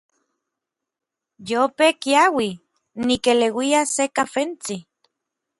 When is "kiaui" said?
2.05-2.49